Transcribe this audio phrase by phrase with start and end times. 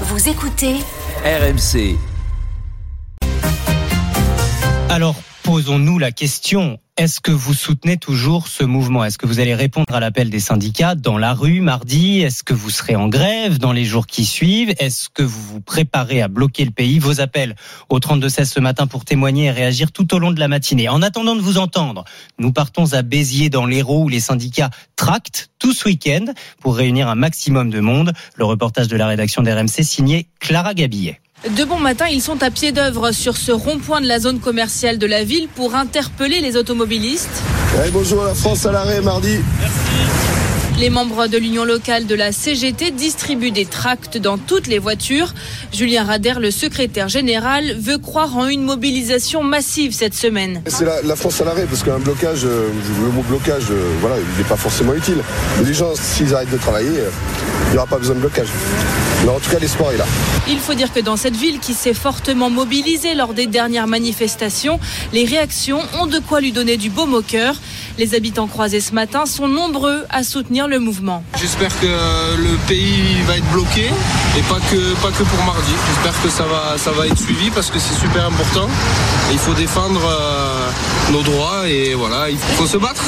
[0.00, 0.74] Vous écoutez
[1.24, 1.96] RMC.
[4.90, 6.78] Alors, posons-nous la question.
[6.96, 9.04] Est-ce que vous soutenez toujours ce mouvement?
[9.04, 12.20] Est-ce que vous allez répondre à l'appel des syndicats dans la rue mardi?
[12.20, 14.72] Est-ce que vous serez en grève dans les jours qui suivent?
[14.78, 16.98] Est-ce que vous vous préparez à bloquer le pays?
[16.98, 17.56] Vos appels
[17.90, 20.88] au 32-16 ce matin pour témoigner et réagir tout au long de la matinée.
[20.88, 22.04] En attendant de vous entendre,
[22.38, 26.24] nous partons à Béziers dans l'Hérault où les syndicats tractent tout ce week-end
[26.60, 28.14] pour réunir un maximum de monde.
[28.36, 31.20] Le reportage de la rédaction d'RMC signé Clara Gabillet.
[31.42, 34.96] De bon matin, ils sont à pied d'œuvre sur ce rond-point de la zone commerciale
[34.96, 37.42] de la ville pour interpeller les automobilistes.
[37.92, 39.40] Bonjour à la France à l'arrêt mardi.
[40.78, 45.34] Les membres de l'union locale de la CGT distribuent des tracts dans toutes les voitures.
[45.70, 50.62] Julien Rader, le secrétaire général, veut croire en une mobilisation massive cette semaine.
[50.66, 52.68] C'est la, la France à l'arrêt parce qu'un blocage, euh,
[53.04, 55.18] le mot blocage, euh, voilà, il n'est pas forcément utile.
[55.58, 57.10] Mais les gens, s'ils arrêtent de travailler, euh,
[57.66, 58.48] il n'y aura pas besoin de blocage.
[59.24, 60.04] Mais en tout cas, l'espoir est là.
[60.48, 64.78] Il faut dire que dans cette ville qui s'est fortement mobilisée lors des dernières manifestations,
[65.14, 67.56] les réactions ont de quoi lui donner du baume au cœur.
[67.96, 71.24] Les habitants croisés ce matin sont nombreux à soutenir le mouvement.
[71.40, 73.86] J'espère que le pays va être bloqué
[74.36, 75.72] et pas que, pas que pour mardi.
[75.88, 78.68] J'espère que ça va, ça va être suivi parce que c'est super important.
[79.30, 80.53] Et il faut défendre euh,
[81.12, 83.04] nos droits et voilà, il faut se battre.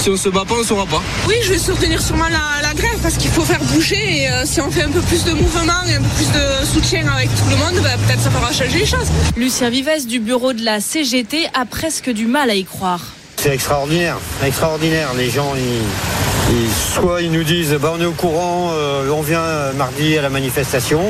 [0.00, 1.02] Si on se bat pas, on ne saura pas.
[1.28, 4.44] Oui, je vais soutenir sûrement la, la grève parce qu'il faut faire bouger et euh,
[4.46, 7.28] si on fait un peu plus de mouvement et un peu plus de soutien avec
[7.30, 9.08] tout le monde, bah, peut-être ça fera changer les choses.
[9.36, 13.00] Lucien Vives du bureau de la CGT a presque du mal à y croire.
[13.36, 15.08] C'est extraordinaire, extraordinaire.
[15.16, 19.22] Les gens, ils, ils- soit ils nous disent, bah, on est au courant, euh, on
[19.22, 21.00] vient euh, mardi à la manifestation,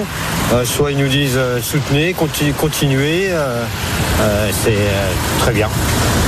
[0.65, 3.29] soit ils nous disent, euh, soutenez, continu- continuez.
[3.31, 3.65] euh,
[4.21, 5.69] euh, c'est euh, très bien,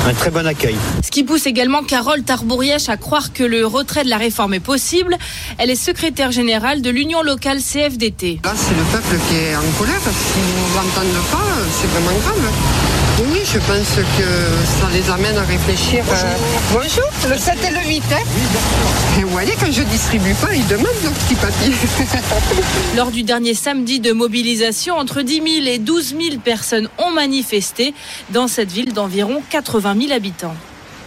[0.09, 0.77] un très bon accueil.
[1.05, 4.61] Ce qui pousse également Carole Tarbourièche à croire que le retrait de la réforme est
[4.61, 5.17] possible.
[5.59, 8.41] Elle est secrétaire générale de l'Union locale CFDT.
[8.45, 10.00] Là, c'est le peuple qui est en colère.
[10.00, 11.39] S'ils ne l'entendent pas,
[11.81, 12.50] c'est vraiment grave.
[13.31, 14.25] Oui, je pense que
[14.81, 16.03] ça les amène à réfléchir.
[16.09, 16.34] euh,
[16.72, 18.03] Bonjour, le 7 et le 8.
[18.12, 18.16] Hein
[19.19, 21.72] et vous voyez, quand je distribue pas, ils demandent leurs petits papiers.
[22.97, 27.94] Lors du dernier samedi de mobilisation, entre 10 000 et 12 000 personnes ont manifesté
[28.31, 30.55] dans cette ville d'environ 80 000 habitants.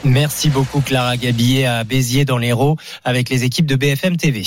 [0.04, 4.44] Merci beaucoup Clara Gabillet à Béziers dans l'Hérault avec les équipes de BFM TV.